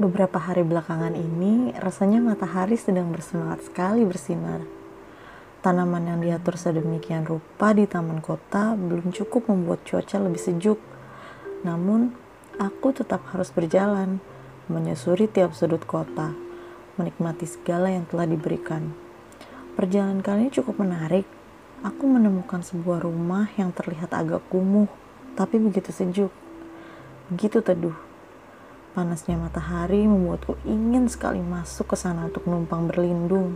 [0.00, 4.64] Beberapa hari belakangan ini, rasanya matahari sedang bersemangat sekali bersinar.
[5.60, 10.80] Tanaman yang diatur sedemikian rupa di taman kota belum cukup membuat cuaca lebih sejuk.
[11.68, 12.16] Namun,
[12.56, 14.24] aku tetap harus berjalan,
[14.72, 16.32] menyusuri tiap sudut kota,
[16.96, 18.96] menikmati segala yang telah diberikan.
[19.76, 21.28] Perjalanan kali ini cukup menarik.
[21.84, 24.88] Aku menemukan sebuah rumah yang terlihat agak kumuh,
[25.36, 26.32] tapi begitu sejuk.
[27.28, 28.09] Begitu teduh.
[28.90, 33.54] Panasnya matahari membuatku ingin sekali masuk ke sana untuk numpang berlindung.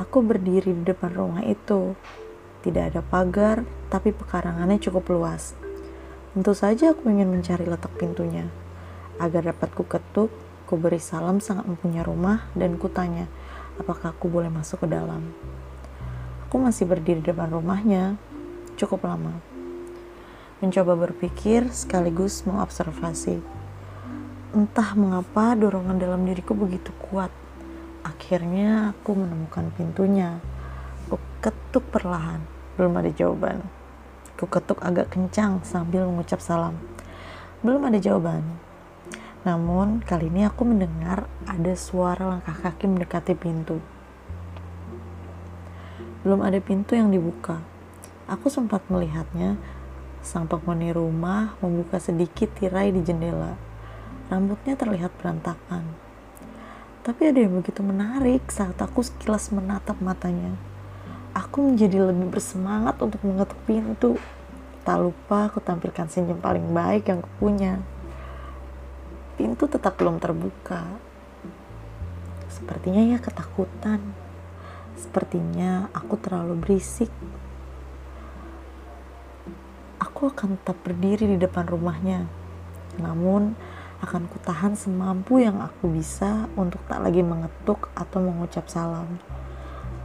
[0.00, 1.92] Aku berdiri di depan rumah itu.
[2.64, 5.52] Tidak ada pagar, tapi pekarangannya cukup luas.
[6.32, 8.48] Tentu saja aku ingin mencari letak pintunya.
[9.20, 10.32] Agar dapat ku ketuk,
[10.64, 13.28] ku beri salam sang empunya rumah dan ku tanya,
[13.76, 15.36] apakah aku boleh masuk ke dalam.
[16.48, 18.16] Aku masih berdiri di depan rumahnya,
[18.80, 19.51] cukup lama
[20.62, 23.42] mencoba berpikir sekaligus mengobservasi.
[24.54, 27.34] Entah mengapa dorongan dalam diriku begitu kuat.
[28.06, 30.38] Akhirnya aku menemukan pintunya.
[31.10, 32.38] Aku ketuk perlahan,
[32.78, 33.58] belum ada jawaban.
[34.38, 36.78] Aku ketuk agak kencang sambil mengucap salam.
[37.66, 38.46] Belum ada jawaban.
[39.42, 43.82] Namun kali ini aku mendengar ada suara langkah kaki mendekati pintu.
[46.22, 47.58] Belum ada pintu yang dibuka.
[48.30, 49.58] Aku sempat melihatnya
[50.22, 53.58] Sang penghuni rumah membuka sedikit tirai di jendela.
[54.30, 55.82] Rambutnya terlihat berantakan.
[57.02, 60.54] Tapi ada yang begitu menarik saat aku sekilas menatap matanya.
[61.34, 64.14] Aku menjadi lebih bersemangat untuk mengetuk pintu.
[64.86, 67.82] Tak lupa aku tampilkan senyum paling baik yang kupunya.
[69.34, 70.86] Pintu tetap belum terbuka.
[72.46, 73.98] Sepertinya ia ketakutan.
[74.94, 77.10] Sepertinya aku terlalu berisik
[80.22, 82.30] aku akan tetap berdiri di depan rumahnya.
[83.02, 83.58] Namun,
[83.98, 89.18] akan kutahan semampu yang aku bisa untuk tak lagi mengetuk atau mengucap salam.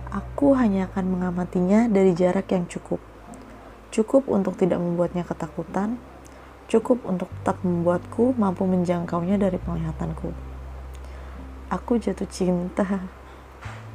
[0.09, 2.97] Aku hanya akan mengamatinya dari jarak yang cukup.
[3.93, 6.01] Cukup untuk tidak membuatnya ketakutan,
[6.65, 10.33] cukup untuk tetap membuatku mampu menjangkaunya dari penglihatanku.
[11.69, 13.05] Aku jatuh cinta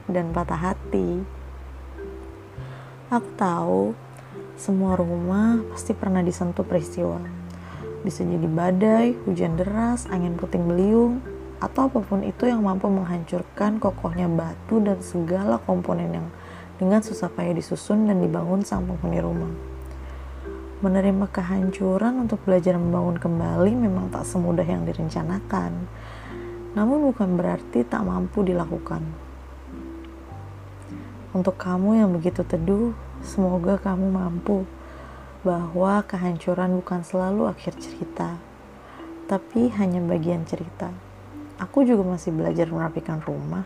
[0.07, 1.27] dan patah hati.
[3.11, 4.12] Aku tahu
[4.63, 7.19] semua rumah pasti pernah disentuh peristiwa.
[8.07, 11.19] Bisa jadi badai, hujan deras, angin puting beliung,
[11.59, 16.29] atau apa pun itu yang mampu menghancurkan kokohnya batu dan segala komponen yang
[16.79, 19.51] dengan susah payah disusun dan dibangun sang penghuni rumah.
[20.79, 25.91] Menerima kehancuran untuk belajar membangun kembali memang tak semudah yang direncanakan,
[26.79, 29.03] namun bukan berarti tak mampu dilakukan.
[31.35, 34.67] Untuk kamu yang begitu teduh, Semoga kamu mampu
[35.47, 38.39] bahwa kehancuran bukan selalu akhir cerita,
[39.31, 40.91] tapi hanya bagian cerita.
[41.63, 43.63] Aku juga masih belajar merapikan rumah.